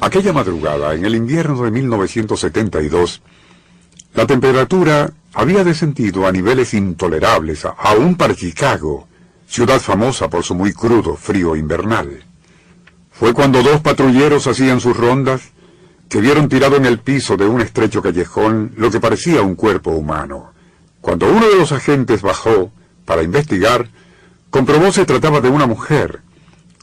[0.00, 3.22] Aquella madrugada, en el invierno de 1972,
[4.14, 9.08] la temperatura había descendido a niveles intolerables, aún para Chicago,
[9.46, 12.24] ciudad famosa por su muy crudo frío invernal.
[13.10, 15.52] Fue cuando dos patrulleros hacían sus rondas
[16.08, 19.90] que vieron tirado en el piso de un estrecho callejón lo que parecía un cuerpo
[19.90, 20.52] humano.
[21.00, 22.70] Cuando uno de los agentes bajó
[23.04, 23.88] para investigar,
[24.50, 26.20] comprobó se trataba de una mujer,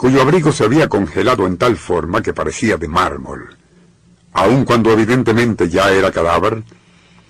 [0.02, 3.56] cuyo abrigo se había congelado en tal forma que parecía de mármol.
[4.34, 6.64] Aun cuando evidentemente ya era cadáver,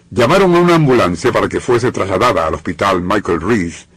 [0.09, 3.87] llamaron a una ambulancia para que fuese trasladada al hospital Michael Reese,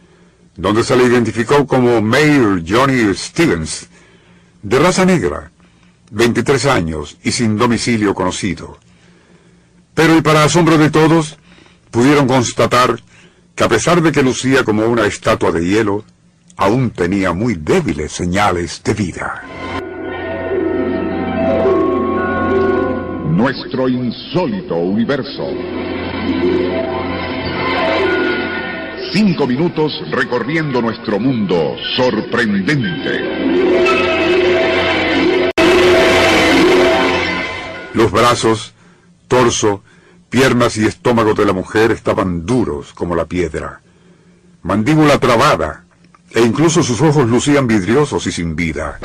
[0.57, 3.87] donde se le identificó como Mayor Johnny Stevens,
[4.61, 5.51] de raza negra,
[6.11, 8.77] 23 años y sin domicilio conocido.
[9.93, 11.37] Pero y para asombro de todos,
[11.91, 13.01] pudieron constatar
[13.55, 16.03] que a pesar de que lucía como una estatua de hielo,
[16.57, 19.43] aún tenía muy débiles señales de vida.
[23.29, 25.47] Nuestro insólito universo.
[29.11, 33.93] Cinco minutos recorriendo nuestro mundo sorprendente.
[37.93, 38.73] Los brazos,
[39.27, 39.83] torso,
[40.29, 43.81] piernas y estómago de la mujer estaban duros como la piedra.
[44.63, 45.84] Mandíbula trabada,
[46.35, 48.99] e incluso sus ojos lucían vidriosos y sin vida.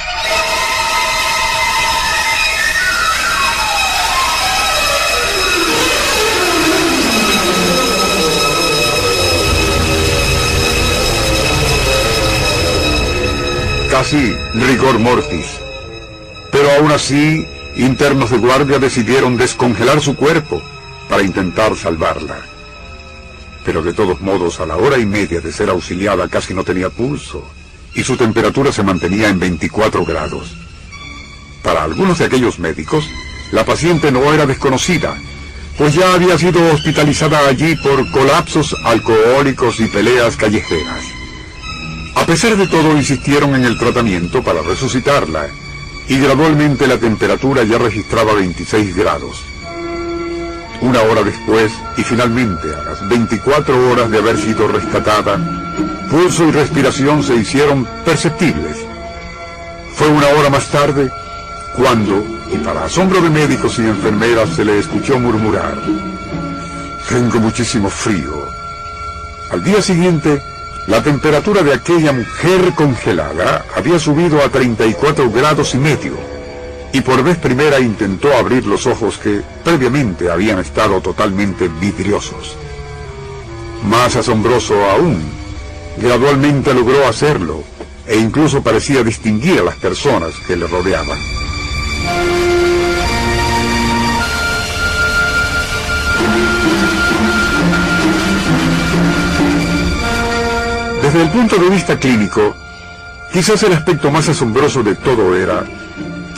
[13.90, 15.46] Casi rigor mortis.
[16.50, 17.46] Pero aún así,
[17.76, 20.60] internos de guardia decidieron descongelar su cuerpo
[21.08, 22.59] para intentar salvarla.
[23.70, 26.90] Pero de todos modos, a la hora y media de ser auxiliada casi no tenía
[26.90, 27.48] pulso
[27.94, 30.56] y su temperatura se mantenía en 24 grados.
[31.62, 33.04] Para algunos de aquellos médicos,
[33.52, 35.16] la paciente no era desconocida,
[35.78, 41.04] pues ya había sido hospitalizada allí por colapsos alcohólicos y peleas callejeras.
[42.16, 45.46] A pesar de todo, insistieron en el tratamiento para resucitarla,
[46.08, 49.44] y gradualmente la temperatura ya registraba 26 grados.
[50.82, 55.38] Una hora después, y finalmente a las 24 horas de haber sido rescatada,
[56.10, 58.76] pulso y respiración se hicieron perceptibles.
[59.94, 61.10] Fue una hora más tarde
[61.76, 65.78] cuando, y para asombro de médicos y enfermeras, se le escuchó murmurar,
[67.08, 68.46] Tengo muchísimo frío.
[69.50, 70.40] Al día siguiente,
[70.86, 76.18] la temperatura de aquella mujer congelada había subido a 34 grados y medio,
[76.92, 82.56] y por vez primera intentó abrir los ojos que previamente habían estado totalmente vidriosos.
[83.84, 85.22] Más asombroso aún,
[85.96, 87.62] gradualmente logró hacerlo,
[88.06, 91.18] e incluso parecía distinguir a las personas que le rodeaban.
[101.02, 102.54] Desde el punto de vista clínico,
[103.32, 105.64] quizás el aspecto más asombroso de todo era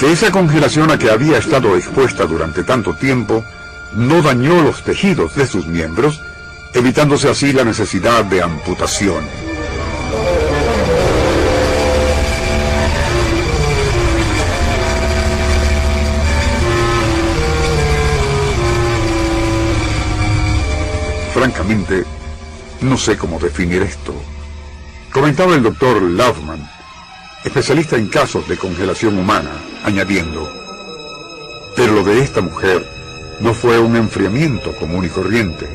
[0.02, 3.44] que esa congelación a que había estado expuesta durante tanto tiempo
[3.94, 6.20] no dañó los tejidos de sus miembros,
[6.74, 9.24] evitándose así la necesidad de amputación.
[21.32, 22.04] Francamente,
[22.80, 24.20] no sé cómo definir esto.
[25.12, 26.68] Comentaba el doctor Loveman,
[27.44, 29.52] especialista en casos de congelación humana,
[29.84, 30.50] añadiendo,
[31.76, 32.86] pero lo de esta mujer
[33.40, 35.68] no fue un enfriamiento común y corriente,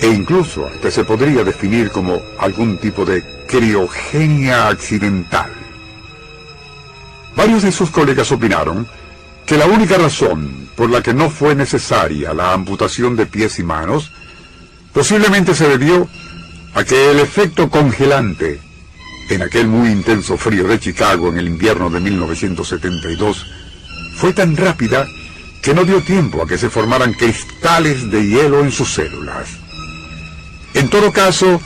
[0.00, 5.50] e incluso hasta se podría definir como algún tipo de criogenia accidental.
[7.34, 8.86] Varios de sus colegas opinaron
[9.44, 13.62] que la única razón por la que no fue necesaria la amputación de pies y
[13.62, 14.10] manos
[14.92, 16.08] posiblemente se debió
[16.74, 18.60] a que el efecto congelante
[19.28, 23.46] en aquel muy intenso frío de Chicago en el invierno de 1972
[24.16, 25.06] fue tan rápida
[25.62, 29.48] que no dio tiempo a que se formaran cristales de hielo en sus células.
[30.74, 31.60] En todo caso,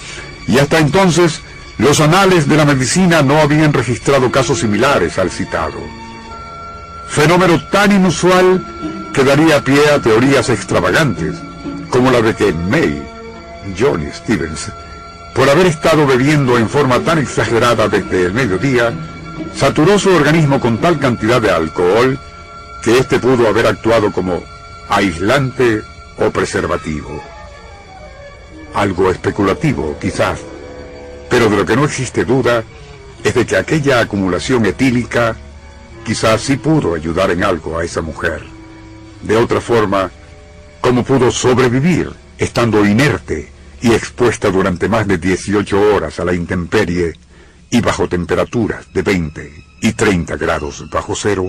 [0.46, 1.42] y hasta entonces,
[1.78, 5.80] los anales de la medicina no habían registrado casos similares al citado.
[7.08, 11.36] Fenómeno tan inusual que daría pie a teorías extravagantes,
[11.90, 13.02] como la de que May,
[13.78, 14.70] Johnny Stevens,
[15.34, 18.92] por haber estado bebiendo en forma tan exagerada desde el mediodía,
[19.54, 22.18] saturó su organismo con tal cantidad de alcohol
[22.82, 24.42] que éste pudo haber actuado como
[24.88, 25.82] aislante
[26.18, 27.22] o preservativo.
[28.74, 30.40] Algo especulativo, quizás,
[31.28, 32.64] pero de lo que no existe duda
[33.22, 35.36] es de que aquella acumulación etílica
[36.04, 38.42] quizás sí pudo ayudar en algo a esa mujer.
[39.22, 40.10] De otra forma,
[40.80, 47.12] ¿cómo pudo sobrevivir estando inerte y expuesta durante más de 18 horas a la intemperie
[47.70, 51.46] y bajo temperaturas de 20 y 30 grados bajo cero?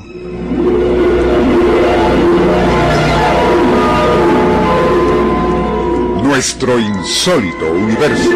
[6.24, 8.30] Nuestro insólito universo.